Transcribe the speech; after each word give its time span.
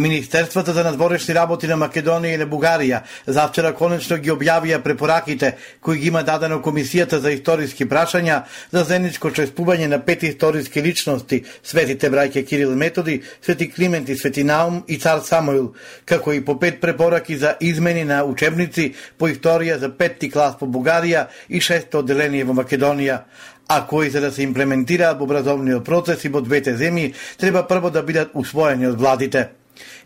Министерствата 0.00 0.72
за 0.72 0.84
надворешни 0.84 1.34
работи 1.34 1.68
на 1.68 1.76
Македонија 1.76 2.34
и 2.34 2.38
на 2.40 2.46
Бугарија 2.48 3.02
завчера 3.26 3.74
конечно 3.76 4.16
ги 4.16 4.30
објавија 4.32 4.78
препораките 4.80 5.50
кои 5.84 5.98
ги 5.98 6.08
има 6.08 6.22
дадено 6.24 6.62
Комисијата 6.64 7.18
за 7.20 7.34
историски 7.36 7.84
прашања 7.84 8.38
за 8.72 8.84
заедничко 8.88 9.28
чествување 9.28 9.90
на 9.92 9.98
пет 10.00 10.22
историски 10.22 10.80
личности, 10.82 11.42
светите 11.62 12.08
браќа 12.08 12.46
Кирил 12.48 12.72
Методи, 12.76 13.20
свети 13.42 13.68
Климент 13.70 14.08
и 14.08 14.16
свети 14.16 14.44
Наум 14.44 14.82
и 14.88 14.96
цар 14.96 15.20
Самуил, 15.20 15.74
како 16.06 16.32
и 16.32 16.40
по 16.44 16.56
пет 16.58 16.80
препораки 16.80 17.36
за 17.36 17.56
измени 17.60 18.04
на 18.04 18.24
учебници 18.24 18.94
по 19.18 19.28
историја 19.28 19.76
за 19.76 19.92
петти 19.92 20.30
клас 20.30 20.56
по 20.56 20.64
Бугарија 20.64 21.26
и 21.48 21.60
шесто 21.60 22.00
одделение 22.00 22.44
во 22.44 22.56
Македонија 22.56 23.20
а 23.68 23.86
кои 23.86 24.10
за 24.10 24.20
да 24.20 24.32
се 24.32 24.42
имплементираат 24.42 25.18
во 25.18 25.28
образовниот 25.28 25.84
процес 25.84 26.24
и 26.24 26.28
во 26.28 26.40
двете 26.40 26.72
земји, 26.74 27.12
треба 27.38 27.62
прво 27.68 27.90
да 27.90 28.02
бидат 28.02 28.32
усвоени 28.34 28.88
од 28.88 28.98
владите. 28.98 29.59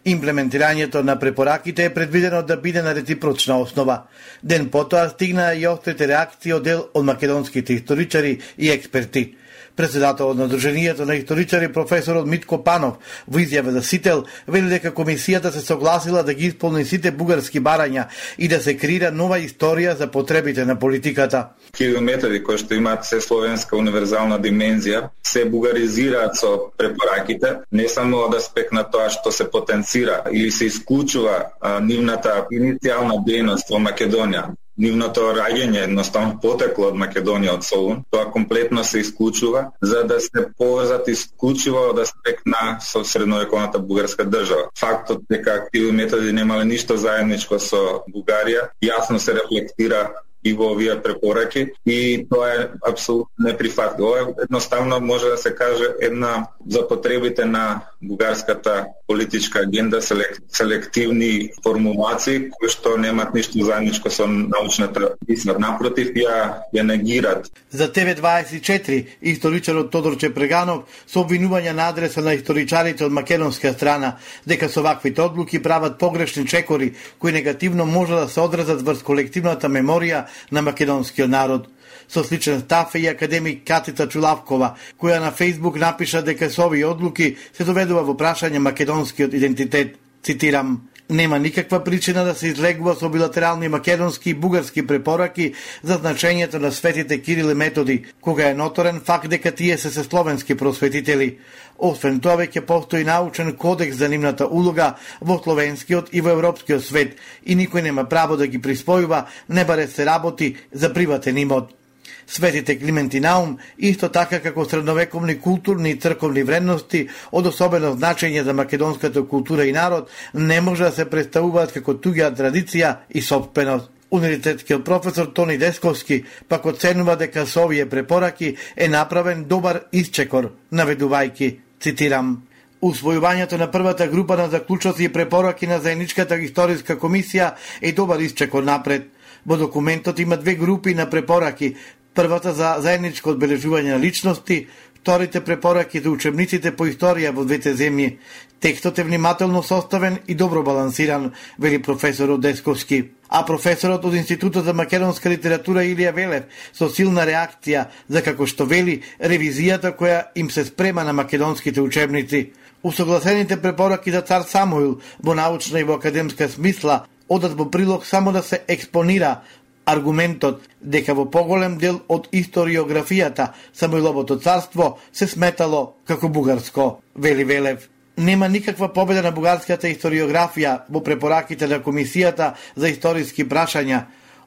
Имплементирањето 0.05 1.03
на 1.03 1.19
препораките 1.19 1.85
е 1.85 1.95
предвидено 1.95 2.43
да 2.43 2.57
биде 2.57 2.83
на 2.83 2.95
реципрочна 2.95 3.59
основа. 3.61 4.03
Ден 4.43 4.69
потоа 4.71 5.09
стигна 5.09 5.55
и 5.55 5.67
острите 5.67 6.09
реакции 6.09 6.53
од 6.53 6.65
дел 6.65 6.85
од 6.95 7.05
македонските 7.05 7.75
историчари 7.75 8.39
и 8.59 8.71
експерти. 8.71 9.35
Председателот 9.77 10.37
на 10.39 10.49
Друженијето 10.49 11.05
на 11.05 11.15
историчари 11.15 11.73
професорот 11.73 12.27
Митко 12.27 12.61
Панов 12.65 12.99
во 13.27 13.41
изјава 13.43 13.73
за 13.75 13.83
Сител 13.83 14.25
вели 14.47 14.69
дека 14.71 14.93
комисијата 14.95 15.51
се 15.51 15.61
согласила 15.61 16.23
да 16.23 16.35
ги 16.35 16.47
исполни 16.47 16.85
сите 16.85 17.11
бугарски 17.11 17.61
барања 17.61 18.07
и 18.39 18.49
да 18.49 18.61
се 18.61 18.77
креира 18.79 19.11
нова 19.11 19.41
историја 19.43 19.97
за 19.99 20.07
потребите 20.07 20.65
на 20.65 20.79
политиката. 20.79 21.49
Километри 21.75 22.43
кои 22.45 22.59
што 22.59 22.75
имаат 22.75 23.05
се 23.05 23.21
словенска 23.21 23.77
универзална 23.77 24.39
димензија 24.39 25.09
се 25.27 25.45
бугаризираат 25.45 26.37
со 26.39 26.71
препораките, 26.79 27.57
не 27.73 27.89
само 27.89 28.29
од 28.29 28.39
аспект 28.39 28.73
на 28.73 28.85
тоа 28.87 29.11
што 29.11 29.33
се 29.33 29.51
потенцира 29.51 30.23
или 30.31 30.51
се 30.51 30.71
исклучува 30.71 31.37
а, 31.61 31.81
нивната 31.81 32.45
иницијална 32.53 33.19
дејност 33.27 33.75
во 33.75 33.83
Македонија, 33.83 34.53
нивното 34.77 35.29
раѓање 35.37 35.85
едноставно 35.85 36.39
потекло 36.43 36.89
од 36.91 36.99
Македонија 36.99 37.55
од 37.59 37.67
Солун, 37.67 38.03
тоа 38.11 38.31
комплетно 38.35 38.85
се 38.85 39.01
исклучува 39.05 39.71
за 39.83 40.03
да 40.09 40.21
се 40.21 40.47
поврзат 40.59 41.09
исклучиво 41.09 41.89
од 41.93 42.03
аспект 42.05 42.47
на 42.47 42.79
со 42.81 43.05
средновековната 43.05 43.79
бугарска 43.79 44.25
држава. 44.25 44.71
Фактот 44.79 45.25
дека 45.31 45.59
активи 45.63 45.93
методи 45.93 46.33
немале 46.33 46.65
ништо 46.65 46.97
заедничко 46.97 47.59
со 47.59 48.03
Бугарија 48.11 48.69
јасно 48.83 49.19
се 49.19 49.35
рефлектира 49.39 50.09
и 50.45 50.53
во 50.53 50.73
овие 50.73 51.03
препораки 51.03 51.73
и 51.87 52.27
тоа 52.31 52.49
е 52.53 52.69
апсолутно 52.89 53.35
неприфатливо. 53.39 54.09
Ова 54.09 54.35
едноставно 54.43 55.01
може 55.01 55.29
да 55.29 55.37
се 55.37 55.55
каже 55.55 55.85
една 56.01 56.47
за 56.69 56.89
потребите 56.89 57.45
на 57.45 57.81
бугарската 58.03 58.87
политичка 59.07 59.61
агенда 59.61 60.03
селективни 60.49 61.51
формулации 61.63 62.51
кои 62.51 62.69
што 62.69 62.97
немат 62.99 63.35
ништо 63.35 63.65
заедничко 63.65 64.11
со 64.11 64.27
научната 64.27 65.15
мисла. 65.29 65.57
Напротив, 65.59 66.13
ја, 66.17 66.65
ја 66.75 66.83
негират. 66.83 67.51
За 67.71 67.89
ТВ24 67.93 69.07
историчарот 69.23 69.91
Тодор 69.91 70.17
Чепреганов 70.17 70.85
со 71.07 71.25
обвинување 71.25 71.73
на 71.73 71.89
адреса 71.89 72.21
на 72.21 72.35
историчарите 72.35 73.05
од 73.05 73.13
македонска 73.13 73.73
страна 73.73 74.17
дека 74.47 74.69
со 74.69 74.83
ваквите 74.83 75.23
одлуки 75.23 75.63
прават 75.63 75.99
погрешни 75.99 76.47
чекори 76.47 76.95
кои 77.19 77.33
негативно 77.33 77.87
може 77.87 78.15
да 78.15 78.29
се 78.29 78.41
одразат 78.41 78.83
врз 78.83 79.03
колективната 79.03 79.69
меморија 79.69 80.25
на 80.51 80.63
македонскиот 80.63 81.31
народ. 81.31 81.69
Со 82.09 82.25
сличен 82.25 82.61
став 82.61 82.95
е 82.95 82.99
и 82.99 83.07
академик 83.09 83.67
Катица 83.67 84.09
Чулавкова, 84.09 84.75
која 85.01 85.21
на 85.21 85.31
Фейсбук 85.33 85.77
напиша 85.77 86.23
дека 86.23 86.51
со 86.51 86.67
овие 86.67 86.87
одлуки 86.87 87.37
се 87.53 87.65
доведува 87.65 88.03
во 88.03 88.15
прашање 88.15 88.59
македонскиот 88.59 89.35
идентитет. 89.35 89.97
Цитирам, 90.25 90.89
Нема 91.11 91.39
никаква 91.39 91.85
причина 91.85 92.25
да 92.25 92.35
се 92.35 92.49
излегува 92.49 92.95
со 92.97 93.09
билатерални 93.13 93.69
македонски 93.69 94.31
и 94.31 94.35
бугарски 94.35 94.87
препораки 94.87 95.53
за 95.83 95.99
значењето 96.01 96.57
на 96.57 96.71
светите 96.73 97.21
Кирил 97.21 97.51
и 97.53 97.55
Методи, 97.55 98.05
кога 98.21 98.49
е 98.49 98.55
ноторен 98.55 99.01
факт 99.05 99.29
дека 99.29 99.53
тие 99.53 99.77
се 99.79 99.91
се 99.91 100.05
словенски 100.05 100.57
просветители. 100.57 101.39
Освен 101.79 102.21
тоа, 102.25 102.39
веќе 102.41 102.65
постои 102.65 103.05
научен 103.05 103.53
кодекс 103.53 104.01
за 104.01 104.09
нивната 104.09 104.49
улога 104.49 104.95
во 105.21 105.37
словенскиот 105.45 106.09
и 106.13 106.25
во 106.25 106.33
европскиот 106.33 106.81
свет 106.81 107.21
и 107.45 107.53
никој 107.53 107.83
нема 107.83 108.09
право 108.09 108.41
да 108.41 108.47
ги 108.47 108.59
приспојува, 108.59 109.27
не 109.49 109.65
баре 109.65 109.87
се 109.89 110.07
работи 110.07 110.57
за 110.73 110.89
приватен 110.95 111.37
имот. 111.37 111.84
Светите 112.27 112.79
Климент 112.79 113.15
и 113.15 113.21
Наум, 113.21 113.59
исто 113.79 114.09
така 114.09 114.41
како 114.41 114.65
средновековни 114.65 115.39
културни 115.41 115.91
и 115.91 115.99
црковни 116.01 116.43
вредности 116.43 117.09
од 117.33 117.47
особено 117.47 117.95
значење 117.97 118.43
за 118.43 118.55
македонската 118.55 119.25
култура 119.29 119.67
и 119.67 119.73
народ, 119.73 120.11
не 120.35 120.61
може 120.61 120.85
да 120.85 120.93
се 120.93 121.11
представуваат 121.11 121.73
како 121.73 121.95
туѓа 121.95 122.33
традиција 122.37 122.97
и 123.11 123.23
собственост. 123.23 123.91
Универзитетскиот 124.11 124.85
професор 124.85 125.27
Тони 125.35 125.59
Десковски 125.59 126.25
пак 126.49 126.67
оценува 126.67 127.17
дека 127.17 127.47
со 127.47 127.65
овие 127.65 127.89
препораки 127.89 128.57
е 128.77 128.89
направен 128.89 129.45
добар 129.45 129.81
исчекор, 129.93 130.53
наведувајки, 130.73 131.57
цитирам, 131.81 132.43
Усвојувањето 132.85 133.57
на 133.57 133.71
првата 133.73 134.07
група 134.13 134.37
на 134.37 134.49
заклучоци 134.53 135.05
и 135.05 135.09
препораки 135.09 135.67
на 135.67 135.79
заедничката 135.81 136.37
историска 136.37 136.99
комисија 137.01 137.55
е 137.81 137.93
добар 137.93 138.21
исчекор 138.21 138.63
напред. 138.63 139.07
Во 139.47 139.57
документот 139.57 140.19
има 140.19 140.37
две 140.37 140.55
групи 140.55 140.95
на 140.95 141.07
препораки, 141.11 141.75
првата 142.15 142.55
за 142.55 142.77
заедничко 142.81 143.35
одбележување 143.35 143.95
на 143.95 143.99
личности, 143.99 144.67
вторите 145.01 145.41
препораки 145.45 146.01
за 146.01 146.11
учебниците 146.11 146.73
по 146.73 146.87
историја 146.89 147.35
во 147.35 147.45
двете 147.45 147.75
земји. 147.77 148.19
Текстот 148.61 148.99
е 148.99 149.05
внимателно 149.05 149.63
составен 149.63 150.19
и 150.27 150.35
добро 150.35 150.63
балансиран, 150.63 151.33
вели 151.59 151.83
професорот 151.83 152.41
Десковски. 152.41 153.11
А 153.29 153.45
професорот 153.45 154.05
од 154.05 154.15
Институтот 154.15 154.65
за 154.65 154.73
македонска 154.73 155.29
литература 155.29 155.85
Илија 155.85 156.15
Велев 156.15 156.45
со 156.73 156.89
силна 156.89 157.27
реакција 157.29 157.89
за 158.09 158.23
како 158.23 158.47
што 158.47 158.65
вели 158.65 159.03
ревизијата 159.21 159.93
која 159.99 160.31
им 160.35 160.51
се 160.51 160.65
спрема 160.65 161.05
на 161.05 161.13
македонските 161.13 161.81
учебници. 161.81 162.53
Усогласените 162.83 163.61
препораки 163.61 164.11
за 164.11 164.23
цар 164.23 164.43
Самуил 164.49 165.01
во 165.21 165.35
научна 165.35 165.81
и 165.81 165.85
во 165.85 165.99
академска 166.01 166.49
смисла 166.49 167.05
одат 167.29 167.53
во 167.53 167.71
прилог 167.71 168.07
само 168.07 168.33
да 168.33 168.43
се 168.43 168.63
експонира 168.69 169.43
аргументот 169.85 170.63
дека 170.81 171.15
во 171.15 171.25
поголем 171.31 171.79
дел 171.79 172.01
од 172.09 172.29
историографијата 172.33 173.53
Самойловото 173.73 174.39
царство 174.39 174.99
се 175.13 175.27
сметало 175.27 175.95
како 176.07 176.29
бугарско, 176.29 177.01
вели 177.15 177.45
Велев. 177.45 177.89
Нема 178.17 178.49
никаква 178.49 178.93
победа 178.93 179.23
на 179.23 179.33
бугарската 179.35 179.89
историографија 179.91 180.85
во 180.89 181.01
препораките 181.03 181.67
на 181.67 181.81
Комисијата 181.83 182.55
за 182.77 182.89
историски 182.89 183.45
прашања. 183.49 184.05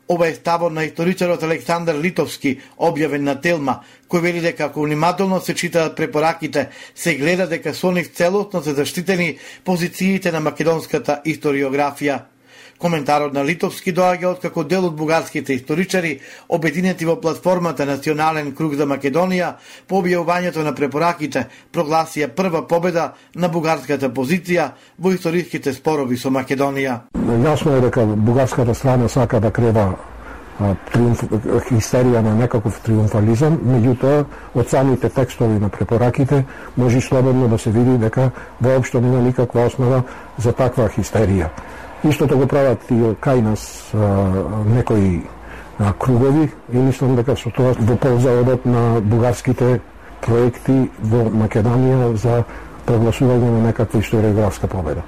Ова 0.07 0.27
е 0.27 0.35
ставот 0.35 0.71
на 0.71 0.85
историчарот 0.87 1.43
Александар 1.43 1.95
Литовски, 1.99 2.61
објавен 2.79 3.27
на 3.27 3.35
Телма, 3.41 3.81
кој 4.07 4.21
вели 4.23 4.39
дека 4.39 4.69
ако 4.69 4.85
внимателно 4.85 5.41
се 5.41 5.55
читаат 5.55 5.97
препораките, 5.97 6.69
се 6.95 7.15
гледа 7.15 7.47
дека 7.47 7.73
со 7.73 7.91
нив 7.91 8.13
целосно 8.15 8.63
се 8.63 8.71
заштитени 8.73 9.37
позициите 9.65 10.31
на 10.31 10.39
македонската 10.39 11.21
историографија. 11.25 12.21
Коментарот 12.77 13.33
на 13.33 13.41
Литовски 13.41 13.89
доаѓа 13.93 14.31
од 14.35 14.41
како 14.41 14.63
дел 14.63 14.85
од 14.85 14.93
бугарските 14.97 15.55
историчари, 15.57 16.19
обединети 16.47 17.05
во 17.09 17.15
платформата 17.21 17.85
Национален 17.89 18.51
круг 18.53 18.75
за 18.77 18.85
Македонија, 18.85 19.53
по 19.87 20.01
објавувањето 20.01 20.61
на 20.63 20.75
препораките, 20.77 21.47
прогласија 21.73 22.27
прва 22.29 22.67
победа 22.67 23.13
на 23.35 23.49
бугарската 23.49 24.11
позиција 24.13 24.69
во 24.99 25.13
историските 25.15 25.73
спорови 25.73 26.17
со 26.17 26.29
Македонија. 26.29 26.99
Јасно 27.17 27.77
е 27.77 27.81
дека 27.87 28.05
бугарската 28.05 28.75
страна 28.75 29.09
сака 29.09 29.39
да 29.39 29.51
крева 29.51 29.95
триумф, 30.91 31.23
хистерија 31.69 32.21
на 32.25 32.33
некаков 32.37 32.79
триумфализам, 32.85 33.59
меѓутоа 33.73 34.23
од 34.57 34.69
самите 34.69 35.09
текстови 35.09 35.59
на 35.61 35.69
препораките 35.69 36.43
може 36.77 37.01
слободно 37.01 37.47
да 37.47 37.57
се 37.57 37.71
види 37.71 37.97
дека 37.97 38.31
воопшто 38.61 39.01
нема 39.01 39.21
никаква 39.21 39.65
основа 39.65 40.03
за 40.37 40.53
таква 40.53 40.89
хистерија. 40.89 41.49
Истото 42.03 42.37
го 42.37 42.45
прават 42.47 42.91
и 42.91 42.99
кај 43.17 43.41
нас 43.41 43.89
а, 43.93 43.97
некои 44.69 45.23
а, 45.79 45.93
кругови 45.93 46.49
и 46.73 46.77
мислам 46.77 47.15
дека 47.15 47.35
со 47.35 47.49
тоа 47.49 47.73
во 47.79 47.95
полза 47.97 48.39
одат 48.41 48.65
на 48.65 49.01
бугарските 49.01 49.79
проекти 50.21 50.89
во 51.01 51.25
Македонија 51.31 52.13
за 52.15 52.43
прогласување 52.85 53.51
на 53.51 53.67
некаква 53.67 53.99
историографска 53.99 54.67
победа. 54.67 55.01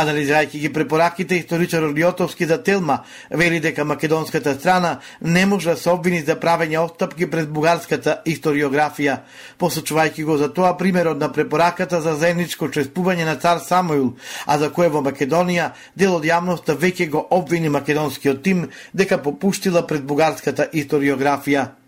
Анализирајќи 0.00 0.60
ги 0.62 0.68
препораките, 0.72 1.36
историчар 1.36 1.84
Лиотовски 1.92 2.46
за 2.46 2.56
Телма 2.62 3.02
вели 3.30 3.60
дека 3.60 3.84
македонската 3.84 4.54
страна 4.54 4.98
не 5.20 5.46
може 5.46 5.70
да 5.70 5.76
се 5.76 5.90
обвини 5.90 6.20
за 6.24 6.36
правење 6.40 6.78
отстапки 6.80 7.28
пред 7.30 7.50
бугарската 7.52 8.20
историографија, 8.24 9.18
посочувајќи 9.60 10.24
го 10.24 10.36
за 10.40 10.48
тоа 10.54 10.76
примерот 10.78 11.20
на 11.20 11.28
препораката 11.32 12.00
за 12.00 12.14
заедничко 12.16 12.68
чествување 12.68 13.28
на 13.28 13.36
цар 13.36 13.60
Самуил, 13.60 14.14
а 14.46 14.58
за 14.58 14.70
кое 14.70 14.88
во 14.88 15.04
Македонија 15.04 15.72
дел 15.96 16.16
од 16.16 16.24
јавноста 16.24 16.78
веќе 16.78 17.10
го 17.10 17.26
обвини 17.30 17.68
македонскиот 17.68 18.42
тим 18.42 18.68
дека 18.94 19.20
попуштила 19.22 19.86
пред 19.86 20.04
бугарската 20.08 20.70
историографија. 20.72 21.79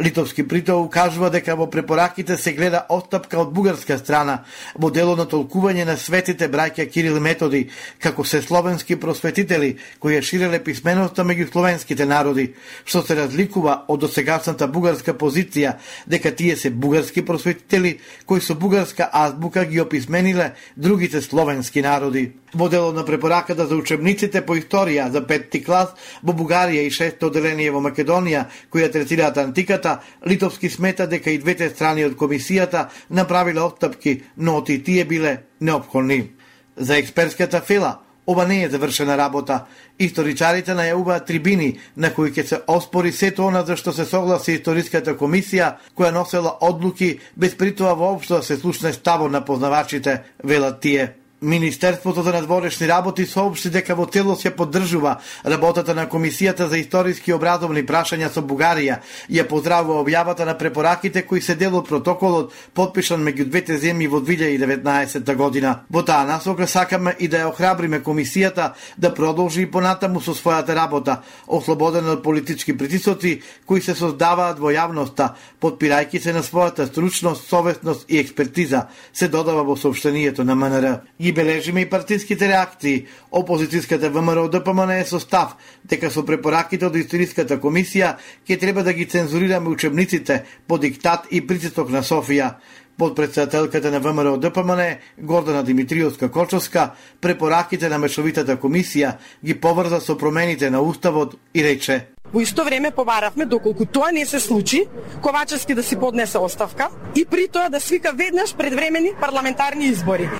Литовски 0.00 0.48
притол 0.48 0.86
укажува 0.86 1.28
дека 1.30 1.52
во 1.56 1.66
препораките 1.68 2.36
се 2.40 2.54
гледа 2.56 2.86
отстапка 2.88 3.36
од 3.42 3.50
бугарска 3.52 3.98
страна 4.00 4.38
во 4.74 4.88
дело 4.90 5.16
на 5.16 5.26
толкување 5.28 5.84
на 5.84 5.98
светите 6.00 6.48
браќа 6.48 6.86
Кирил 6.88 7.18
и 7.18 7.20
Методи, 7.20 7.68
како 8.00 8.24
се 8.24 8.40
словенски 8.42 8.96
просветители 8.96 9.76
кои 10.00 10.16
ја 10.16 10.22
ширеле 10.24 10.62
писменоста 10.64 11.26
меѓу 11.28 11.50
словенските 11.52 12.06
народи, 12.08 12.54
што 12.84 13.02
се 13.04 13.18
разликува 13.20 13.82
од 13.88 14.00
досегашната 14.00 14.66
бугарска 14.66 15.12
позиција 15.12 15.76
дека 16.06 16.32
тие 16.32 16.56
се 16.56 16.70
бугарски 16.70 17.24
просветители 17.24 17.98
кои 18.24 18.40
со 18.40 18.54
бугарска 18.54 19.10
азбука 19.12 19.66
ги 19.66 19.80
описмениле 19.80 20.54
другите 20.76 21.20
словенски 21.20 21.82
народи. 21.82 22.32
Во 22.54 22.68
дело 22.68 22.92
на 22.92 23.04
препораката 23.04 23.64
за 23.66 23.76
учебниците 23.80 24.42
по 24.44 24.52
историја 24.56 25.08
за 25.10 25.22
петти 25.24 25.62
клас 25.64 25.94
во 26.22 26.34
Бугарија 26.36 26.82
и 26.84 26.90
шесто 26.92 27.30
оделение 27.32 27.70
во 27.72 27.80
Македонија, 27.80 28.42
која 28.68 28.90
третираат 28.92 29.38
антиката, 29.40 29.81
Литовски 30.28 30.70
смета 30.70 31.06
дека 31.06 31.30
и 31.30 31.38
двете 31.38 31.70
страни 31.70 32.04
од 32.04 32.16
комисијата 32.16 32.88
направиле 33.10 33.60
оттапки, 33.60 34.22
но 34.36 34.56
оти 34.56 34.82
тие 34.82 35.04
биле 35.04 35.42
необходни. 35.60 36.30
За 36.76 36.96
експертската 36.96 37.60
фела, 37.60 37.98
ова 38.26 38.46
не 38.46 38.62
е 38.62 38.68
завршена 38.70 39.16
работа. 39.18 39.64
Историчарите 39.98 40.74
најавуваат 40.74 41.26
трибини 41.26 41.78
на 41.96 42.12
кои 42.14 42.32
ќе 42.32 42.44
се 42.46 42.60
оспори 42.66 43.12
сето 43.12 43.46
она 43.46 43.64
за 43.66 43.76
што 43.76 43.92
се 43.92 44.04
согласи 44.04 44.58
историската 44.58 45.16
комисија, 45.18 45.76
која 45.96 46.12
носела 46.12 46.56
одлуки 46.60 47.18
без 47.36 47.54
притоа 47.54 47.94
воопшто 47.94 48.40
да 48.40 48.42
се 48.42 48.56
слушне 48.56 48.92
ставо 48.92 49.28
на 49.28 49.44
познавачите, 49.44 50.22
велат 50.44 50.80
тие. 50.80 51.21
Министерството 51.42 52.22
за 52.22 52.32
надворешни 52.32 52.88
работи 52.88 53.26
соопшти 53.26 53.70
дека 53.70 53.96
во 53.98 54.06
целост 54.06 54.44
ја 54.46 54.54
поддржува 54.54 55.16
работата 55.44 55.94
на 55.94 56.06
Комисијата 56.06 56.68
за 56.70 56.78
историски 56.78 57.30
и 57.30 57.34
образовни 57.34 57.82
прашања 57.82 58.28
со 58.30 58.42
Бугарија 58.46 59.00
и 59.28 59.40
ја 59.40 59.48
поздравува 59.50 60.04
објавата 60.04 60.46
на 60.46 60.54
препораките 60.58 61.22
кои 61.26 61.40
се 61.40 61.54
дел 61.54 61.74
од 61.76 61.88
протоколот 61.88 62.52
подпишан 62.74 63.24
меѓу 63.26 63.48
двете 63.50 63.78
земји 63.78 64.08
во 64.08 64.20
2019 64.22 65.34
година. 65.34 65.80
Во 65.90 66.02
таа 66.02 66.24
насока 66.26 66.66
сакаме 66.66 67.16
и 67.18 67.28
да 67.28 67.42
ја 67.42 67.50
охрабриме 67.50 68.00
Комисијата 68.00 68.72
да 68.96 69.14
продолжи 69.14 69.62
и 69.62 69.70
понатаму 69.70 70.20
со 70.20 70.34
својата 70.38 70.74
работа, 70.78 71.22
ослободена 71.46 72.12
од 72.12 72.22
политички 72.22 72.76
притисоци 72.78 73.42
кои 73.66 73.80
се 73.82 73.94
создаваат 73.94 74.58
во 74.62 74.70
јавноста, 74.70 75.34
подпирајќи 75.60 76.22
се 76.22 76.32
на 76.32 76.42
својата 76.42 76.86
стручност, 76.86 77.48
совестност 77.48 78.06
и 78.08 78.18
експертиза, 78.18 78.86
се 79.12 79.28
додава 79.28 79.64
во 79.64 79.76
сообщението 79.76 80.44
на 80.44 80.54
МНР. 80.54 81.00
И 81.32 81.34
бележиме 81.34 81.80
и 81.80 81.88
партиските 81.88 82.44
реакции. 82.48 83.06
Опозицијската 83.32 84.10
ВМРО 84.12 84.50
ДПМН 84.52 84.90
е 85.00 85.04
со 85.08 85.16
став 85.16 85.54
дека 85.88 86.10
со 86.12 86.26
препораките 86.28 86.84
од 86.84 86.98
историската 87.00 87.56
комисија 87.56 88.18
ќе 88.44 88.58
треба 88.60 88.84
да 88.84 88.92
ги 88.92 89.08
цензурираме 89.08 89.72
учебниците 89.72 90.42
по 90.68 90.76
диктат 90.76 91.24
и 91.32 91.40
притисок 91.40 91.88
на 91.88 92.04
Софија. 92.04 92.60
Подпредседателката 92.98 93.90
на 93.90 94.00
ВМРО 94.00 94.36
ДПМН 94.36 95.00
Гордана 95.24 95.64
Димитриовска 95.64 96.28
Кочовска 96.28 96.90
препораките 97.20 97.88
на 97.88 97.96
мешовитата 97.98 98.60
комисија 98.60 99.16
ги 99.40 99.56
поврза 99.56 100.04
со 100.04 100.18
промените 100.18 100.70
на 100.70 100.84
уставот 100.84 101.38
и 101.54 101.64
рече 101.64 102.12
Во 102.32 102.40
исто 102.40 102.64
време 102.64 102.90
побаравме 102.90 103.44
доколку 103.44 103.84
тоа 103.84 104.12
не 104.12 104.26
се 104.26 104.40
случи, 104.40 104.86
Ковачевски 105.22 105.74
да 105.74 105.82
си 105.82 105.96
поднесе 105.96 106.38
оставка 106.38 106.88
и 107.16 107.24
при 107.24 107.48
тоа 107.48 107.68
да 107.68 107.80
свика 107.80 108.12
веднаш 108.12 108.56
предвремени 108.56 109.12
парламентарни 109.20 109.84
избори. 109.84 110.30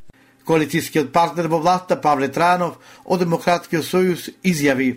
Коалицијскиот 0.47 1.13
партнер 1.13 1.49
во 1.49 1.63
власта 1.63 1.97
Павле 1.97 2.29
Трајанов 2.29 2.79
од 3.05 3.25
Демократскиот 3.25 3.87
сојуз 3.87 4.29
изјави 4.43 4.93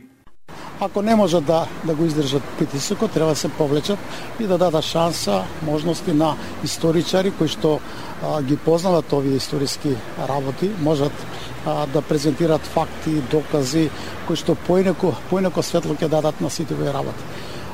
Ако 0.79 1.01
не 1.01 1.15
можат 1.15 1.45
да, 1.45 1.67
да 1.83 1.95
го 1.95 2.05
издржат 2.05 2.43
притисокот, 2.57 3.11
треба 3.11 3.29
да 3.29 3.35
се 3.35 3.49
повлечат 3.49 3.99
и 4.39 4.43
да 4.43 4.57
дадат 4.57 4.83
шанса, 4.83 5.43
можности 5.61 6.13
на 6.13 6.35
историчари 6.63 7.31
кои 7.31 7.47
што 7.47 7.79
а, 7.79 8.41
ги 8.41 8.57
познават 8.57 9.13
овие 9.13 9.39
историски 9.39 9.95
работи, 10.19 10.71
можат 10.83 11.13
а, 11.65 11.87
да 11.87 12.01
презентираат 12.01 12.61
факти, 12.61 13.21
докази 13.31 13.89
кои 14.27 14.35
што 14.35 14.55
поинеко, 14.67 15.15
поинеко 15.29 15.63
светло 15.63 15.95
ќе 15.95 16.11
дадат 16.11 16.41
на 16.41 16.49
сите 16.49 16.75
овие 16.75 16.93
работи. 16.93 17.23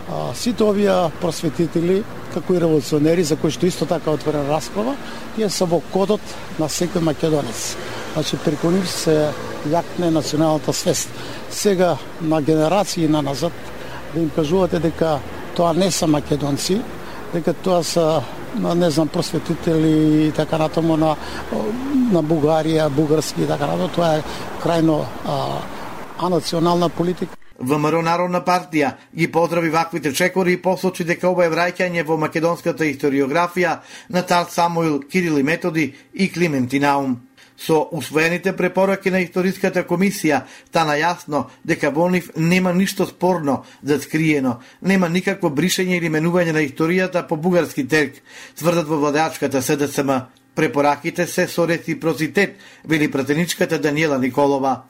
А, 0.10 0.34
сите 0.36 0.64
овие 0.64 1.12
просветители 1.22 2.02
како 2.34 2.56
и 2.56 2.60
револуционери 2.60 3.24
за 3.24 3.36
кои 3.36 3.52
што 3.52 3.68
исто 3.68 3.86
така 3.86 4.12
отворена 4.12 4.50
расправа, 4.50 4.96
тие 5.36 5.50
се 5.50 5.66
во 5.68 5.82
кодот 5.92 6.22
на 6.60 6.70
секој 6.70 7.04
македонец. 7.04 7.76
Значи, 8.14 8.40
преку 8.44 8.72
нив 8.72 8.90
се 8.90 9.32
јакне 9.70 10.10
националната 10.12 10.74
свест. 10.74 11.10
Сега 11.52 11.98
на 12.22 12.42
генерации 12.42 13.08
на 13.08 13.22
назад 13.22 13.52
да 14.14 14.20
им 14.20 14.30
кажувате 14.36 14.80
дека 14.80 15.20
тоа 15.56 15.74
не 15.74 15.92
се 15.92 16.08
македонци, 16.08 16.82
дека 17.34 17.54
тоа 17.54 17.84
се 17.84 18.22
не 18.60 18.90
знам 18.90 19.08
просветители 19.08 20.28
и 20.28 20.32
така 20.32 20.58
натаму 20.58 20.98
на 20.98 21.16
на 22.12 22.24
Бугарија, 22.24 22.90
бугарски 22.90 23.44
и 23.44 23.48
така 23.48 23.68
натаму, 23.68 23.88
тоа 23.96 24.18
е 24.18 24.24
крајно 24.64 25.06
а, 25.26 25.62
анационална 26.20 26.90
политика. 26.90 27.41
ВМРО 27.62 28.02
Народна 28.02 28.42
партија 28.46 28.92
ги 29.16 29.28
поздрави 29.32 29.70
ваквите 29.70 30.14
чекори 30.14 30.54
и 30.54 30.62
посочи 30.62 31.04
дека 31.04 31.30
ова 31.30 31.46
е 31.46 31.52
враќање 31.54 32.06
во 32.06 32.18
македонската 32.18 32.86
историографија 32.86 33.80
на 34.10 34.22
цар 34.22 34.48
Самуил 34.50 35.02
Кирил 35.02 35.38
и 35.40 35.44
Методи 35.44 35.94
и 36.14 36.32
Климент 36.32 36.74
Наум. 36.74 37.20
Со 37.58 37.88
усвоените 37.92 38.56
препораки 38.58 39.12
на 39.12 39.20
историската 39.22 39.84
комисија 39.86 40.42
стана 40.70 40.96
јасно 40.98 41.44
дека 41.64 41.92
во 41.94 42.08
нив 42.10 42.32
нема 42.36 42.74
ништо 42.74 43.06
спорно 43.06 43.64
скриено, 44.02 44.60
нема 44.82 45.10
никакво 45.10 45.50
бришење 45.50 45.98
или 45.98 46.10
менување 46.10 46.54
на 46.54 46.66
историјата 46.66 47.28
по 47.28 47.36
бугарски 47.36 47.88
терк, 47.88 48.16
тврдат 48.58 48.88
во 48.88 48.98
владеачката 48.98 49.62
СДСМ. 49.62 50.12
Препораките 50.56 51.28
се 51.28 51.48
со 51.48 51.68
реципроцитет, 51.68 52.58
вели 52.86 53.12
пратеничката 53.12 53.80
Даниела 53.80 54.18
Николова. 54.18 54.82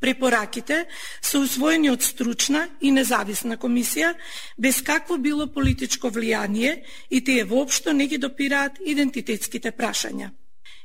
Препораките 0.00 0.86
се 1.20 1.38
усвоени 1.38 1.90
од 1.92 2.02
стручна 2.02 2.62
и 2.80 2.90
независна 2.90 3.58
комисија, 3.60 4.14
без 4.56 4.80
какво 4.82 5.18
било 5.18 5.46
политичко 5.52 6.08
влијание 6.08 6.80
и 7.10 7.20
тие 7.24 7.44
воопшто 7.44 7.92
не 7.92 8.06
ги 8.06 8.18
допираат 8.18 8.80
идентитетските 8.80 9.72
прашања. 9.72 10.30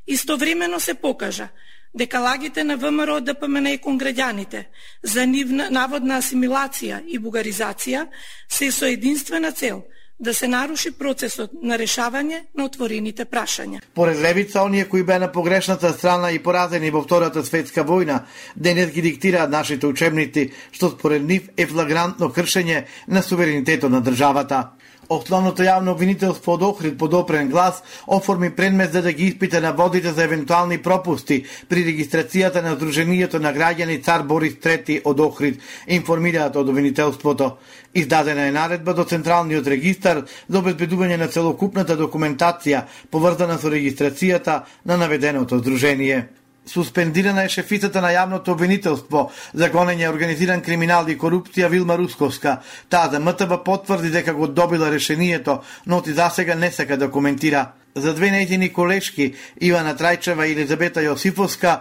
Истовремено 0.07 0.79
се 0.79 0.93
покажа 0.93 1.47
дека 1.95 2.19
лагите 2.19 2.63
на 2.63 2.75
ВМРО 2.77 3.21
ДПМН 3.21 3.67
и 3.67 3.79
конграѓаните 3.79 4.65
за 5.03 5.25
нивна 5.25 5.69
наводна 5.71 6.19
асимилација 6.19 7.05
и 7.07 7.19
бугаризација 7.19 8.07
се 8.51 8.71
со 8.71 8.85
единствена 8.85 9.51
цел– 9.51 9.85
да 10.19 10.33
се 10.33 10.47
наруши 10.47 10.91
процесот 10.91 11.51
на 11.61 11.77
решавање 11.77 12.45
на 12.55 12.65
отворените 12.65 13.25
прашања. 13.25 13.81
Поред 13.93 14.19
левица, 14.21 14.63
оние 14.63 14.87
кои 14.89 15.03
беа 15.03 15.19
на 15.19 15.31
погрешната 15.31 15.91
страна 15.93 16.31
и 16.31 16.39
поразени 16.39 16.91
во 16.91 17.01
Втората 17.03 17.43
светска 17.43 17.83
војна, 17.83 18.21
денес 18.55 18.91
ги 18.91 19.01
диктираат 19.01 19.51
нашите 19.51 19.87
учебници, 19.87 20.51
што 20.71 20.89
според 20.89 21.23
нив 21.23 21.49
е 21.57 21.67
флагрантно 21.67 22.31
кршење 22.31 22.85
на 23.07 23.23
суверенитетот 23.23 23.91
на 23.91 24.01
државата. 24.01 24.71
Основното 25.09 25.63
јавно 25.63 25.91
обвинителство 25.93 26.53
од 26.53 26.63
Охрид 26.65 26.97
под 26.97 27.13
опрен 27.13 27.49
глас 27.49 27.83
оформи 28.07 28.49
предмет 28.55 28.93
за 28.93 29.01
да 29.01 29.11
ги 29.11 29.25
испита 29.25 29.61
на 29.61 29.71
водите 29.71 30.11
за 30.11 30.23
евентуални 30.23 30.77
пропусти 30.81 31.43
при 31.69 31.83
регистрацијата 31.85 32.61
на 32.61 32.75
Сдруженијето 32.75 33.39
на 33.39 33.53
граѓани 33.53 34.03
Цар 34.03 34.23
Борис 34.23 34.55
III 34.63 35.01
од 35.05 35.19
Охрид, 35.19 35.61
информираат 35.87 36.55
од 36.55 36.69
обвинителството. 36.69 37.57
Издадена 37.93 38.47
е 38.47 38.51
наредба 38.51 38.93
до 38.93 39.03
Централниот 39.03 39.67
регистар 39.67 40.23
за 40.49 40.59
обезбедување 40.59 41.17
на 41.17 41.27
целокупната 41.27 41.97
документација 41.97 42.85
поврзана 43.11 43.59
со 43.61 43.69
регистрацијата 43.69 44.63
на 44.85 44.97
наведеното 44.97 45.59
Сдружение. 45.59 46.44
Суспендирана 46.65 47.43
е 47.45 47.49
шефицата 47.49 48.01
на 48.01 48.09
јавното 48.09 48.53
обвинителство 48.55 49.29
за 49.53 49.69
гонење 49.69 50.09
организиран 50.09 50.61
криминал 50.65 51.07
и 51.09 51.17
корупција 51.17 51.69
Вилма 51.69 51.97
Русковска. 51.97 52.57
Таа 52.89 53.09
за 53.11 53.19
МТБ 53.19 53.63
потврди 53.65 54.09
дека 54.09 54.33
го 54.33 54.47
добила 54.47 54.91
решението, 54.91 55.59
но 55.85 56.01
ти 56.01 56.13
засега 56.13 56.55
не 56.55 56.71
сака 56.71 56.97
да 56.97 57.11
коментира. 57.11 57.71
За 57.95 58.13
две 58.13 58.31
нејзини 58.31 58.71
колешки, 58.73 59.35
Ивана 59.61 59.95
Трајчева 59.95 60.45
и 60.45 60.51
Елизабета 60.51 60.99
Јосифовска, 60.99 61.79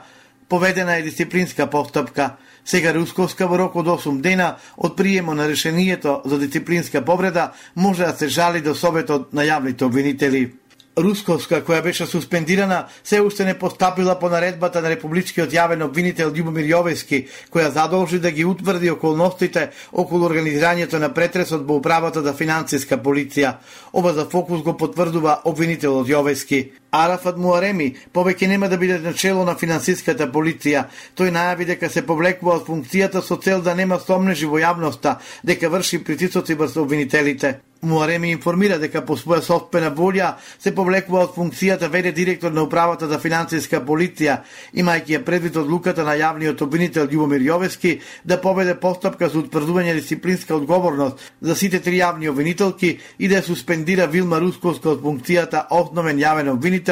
поведена 0.49 0.97
е 0.97 1.03
дисциплинска 1.03 1.67
постапка. 1.67 2.37
Сега 2.65 2.95
Русковска 2.95 3.47
во 3.47 3.59
рок 3.59 3.77
од 3.77 3.87
8 3.87 4.21
дена 4.21 4.57
од 4.77 4.97
приемо 4.97 5.35
на 5.35 5.49
решението 5.49 6.23
за 6.25 6.39
дисциплинска 6.39 7.05
повреда 7.05 7.53
може 7.75 8.05
да 8.05 8.17
се 8.17 8.29
жали 8.29 8.61
до 8.61 8.75
Советот 8.75 9.33
на 9.33 9.43
јавните 9.43 9.85
обвинители. 9.85 10.53
Русковска, 10.97 11.59
која 11.67 11.83
беше 11.83 12.07
суспендирана, 12.07 12.85
се 13.05 13.19
уште 13.21 13.45
не 13.45 13.59
постапила 13.59 14.15
по 14.19 14.29
наредбата 14.31 14.83
на 14.83 14.93
републичкиот 14.93 15.51
јавен 15.51 15.83
обвинител 15.83 16.31
Љубомир 16.31 16.69
Јовески, 16.71 17.25
која 17.51 17.73
задолжи 17.75 18.21
да 18.23 18.31
ги 18.31 18.45
утврди 18.45 18.91
околностите 18.91 19.71
околу 19.93 20.29
организирањето 20.29 21.03
на 21.03 21.11
претресот 21.15 21.67
во 21.67 21.81
управата 21.83 22.23
за 22.23 22.33
финансиска 22.33 22.99
полиција. 23.03 23.57
Ова 23.93 24.13
за 24.15 24.29
фокус 24.31 24.63
го 24.63 24.77
потврдува 24.77 25.41
обвинителот 25.45 26.07
Јовески. 26.07 26.71
Арафат 26.95 27.39
Муареми 27.43 27.89
повеќе 28.15 28.47
нема 28.47 28.69
да 28.71 28.77
биде 28.79 29.01
начело 29.03 29.43
на 29.49 29.57
финансиската 29.59 30.29
полиција. 30.37 30.85
Тој 31.19 31.33
најави 31.35 31.67
дека 31.73 31.91
се 31.91 32.05
повлекува 32.07 32.61
од 32.61 32.69
функцијата 32.71 33.23
со 33.23 33.41
цел 33.43 33.67
да 33.67 33.75
нема 33.75 33.99
сомнежи 34.07 34.47
во 34.47 34.63
јавноста 34.63 35.19
дека 35.43 35.75
врши 35.75 36.05
притисоци 36.07 36.55
врз 36.55 36.77
обвинителите. 36.87 37.57
Муареми 37.85 38.31
информира 38.31 38.79
дека 38.81 39.03
по 39.05 39.17
своја 39.17 39.43
собствена 39.45 39.91
волја 39.93 40.35
се 40.59 40.73
повлекува 40.75 41.25
од 41.27 41.35
функцијата 41.35 41.91
веде 41.93 42.13
директор 42.13 42.53
на 42.53 42.63
управата 42.65 43.09
за 43.11 43.19
финансиска 43.21 43.83
полиција, 43.85 44.39
имајќи 44.73 45.19
ја 45.19 45.21
предвид 45.25 45.57
одлуката 45.61 46.05
на 46.05 46.15
јавниот 46.17 46.63
обвинител 46.65 47.11
Љубомир 47.11 47.45
Јовески 47.45 47.99
да 48.25 48.41
поведе 48.41 48.75
постапка 48.81 49.29
за 49.29 49.43
утврдување 49.43 49.95
дисциплинска 49.99 50.57
одговорност 50.57 51.21
за 51.41 51.55
сите 51.55 51.81
три 51.81 52.01
јавни 52.01 52.31
обвинителки 52.31 52.99
и 53.19 53.29
да 53.29 53.43
ја 53.43 53.47
суспендира 53.51 54.07
Вилма 54.07 54.39
Русковска 54.41 54.95
од 54.95 55.03
функцијата 55.03 55.67
основен 55.71 56.17
јавен 56.17 56.49
обвинител 56.55 56.84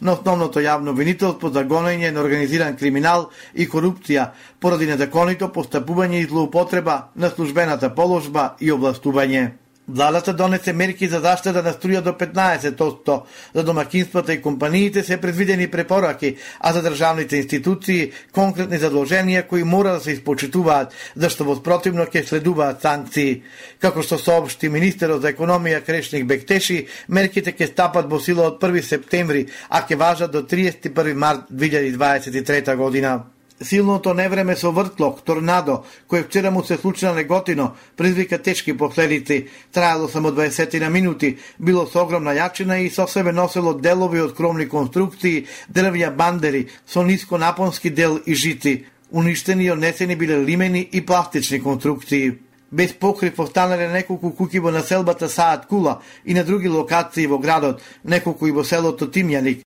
на 0.00 0.12
основното 0.12 0.60
јавно 0.60 0.90
обвинителство 0.90 1.50
за 1.50 1.64
гонење 1.64 2.10
на 2.10 2.20
организиран 2.20 2.76
криминал 2.76 3.30
и 3.54 3.68
корупција 3.68 4.30
поради 4.60 4.86
незаконито 4.86 5.48
постапување 5.48 6.20
и 6.20 6.28
злоупотреба 6.28 7.10
на 7.14 7.30
службената 7.30 7.94
положба 7.94 8.56
и 8.60 8.72
областување. 8.72 9.50
Владата 9.92 10.32
донесе 10.32 10.72
мерки 10.72 11.08
за 11.08 11.18
заштита 11.20 11.52
да 11.52 11.62
на 11.62 11.72
струја 11.74 12.00
до 12.00 12.12
15%. 12.12 13.22
За 13.54 13.64
домакинствата 13.64 14.32
и 14.32 14.42
компаниите 14.42 15.02
се 15.02 15.16
предвидени 15.20 15.68
препораки, 15.68 16.36
а 16.60 16.72
за 16.72 16.82
државните 16.82 17.36
институции 17.36 18.12
конкретни 18.32 18.78
задолженија 18.78 19.46
кои 19.48 19.64
мора 19.64 19.96
да 19.98 20.00
се 20.00 20.14
испочитуваат, 20.14 20.94
зашто 21.16 21.44
во 21.44 21.56
спротивно 21.58 22.06
ќе 22.06 22.22
следуваат 22.22 22.86
санкции. 22.86 23.42
Како 23.82 24.06
што 24.06 24.18
соопшти 24.18 24.70
министерот 24.70 25.22
за 25.22 25.34
економија 25.34 25.82
Крешник 25.82 26.26
Бектеши, 26.26 26.86
мерките 27.08 27.50
ќе 27.50 27.72
стапат 27.72 28.06
во 28.06 28.22
сила 28.22 28.46
од 28.52 28.62
1 28.62 28.86
септември, 28.86 29.48
а 29.68 29.82
ќе 29.82 29.98
важат 29.98 30.30
до 30.30 30.46
31 30.46 31.14
март 31.14 31.50
2023 31.50 32.76
година. 32.76 33.39
Силното 33.62 34.14
невреме 34.14 34.56
со 34.56 34.70
вртлок, 34.72 35.18
торнадо, 35.20 35.82
кој 36.08 36.24
вчера 36.24 36.50
му 36.50 36.62
се 36.64 36.78
случи 36.80 37.04
на 37.04 37.12
Неготино, 37.12 37.74
предвика 37.96 38.38
тешки 38.38 38.72
последици. 38.72 39.48
Траело 39.72 40.08
само 40.08 40.30
20 40.32 40.80
на 40.80 40.88
минути, 40.88 41.36
било 41.58 41.84
со 41.86 42.00
огромна 42.02 42.32
јачина 42.32 42.80
и 42.80 42.88
со 42.90 43.06
себе 43.06 43.32
носело 43.32 43.74
делови 43.74 44.20
од 44.20 44.32
кромни 44.32 44.64
конструкции, 44.64 45.46
дрвја 45.68 46.08
бандери, 46.16 46.68
со 46.86 47.04
ниско 47.04 47.36
напонски 47.38 47.90
дел 47.90 48.18
и 48.26 48.34
жици. 48.34 48.86
Уништени 49.10 49.64
и 49.64 49.70
однесени 49.70 50.16
биле 50.16 50.40
лимени 50.44 50.80
и 50.80 51.04
пластични 51.04 51.60
конструкции. 51.60 52.38
Без 52.70 52.92
покрив 52.92 53.40
останале 53.40 53.92
неколку 53.92 54.32
куќи 54.32 54.60
во 54.60 54.70
населбата 54.70 55.28
Саат 55.28 55.66
Кула 55.66 56.00
и 56.24 56.34
на 56.34 56.44
други 56.44 56.68
локации 56.68 57.26
во 57.26 57.38
градот, 57.38 57.82
неколку 58.04 58.46
и 58.46 58.52
во 58.52 58.64
селото 58.64 59.04
Тимјаник. 59.04 59.66